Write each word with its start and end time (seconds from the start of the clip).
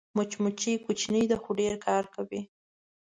مچمچۍ 0.15 0.73
کوچنۍ 0.85 1.23
ده 1.31 1.37
خو 1.41 1.49
ډېر 1.59 1.73
کار 1.85 2.03
کوي 2.15 2.41